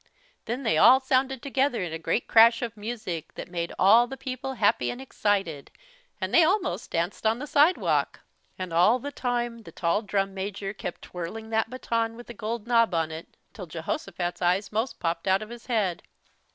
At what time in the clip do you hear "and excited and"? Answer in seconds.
4.89-6.33